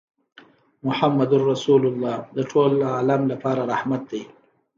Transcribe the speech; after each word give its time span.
محمدُ 0.87 1.31
رَّسول 1.51 1.83
الله 1.91 2.15
د 2.35 2.37
ټول 2.51 2.71
عالم 2.93 3.21
لپاره 3.31 3.61
رحمت 3.71 4.01
دی 4.11 4.23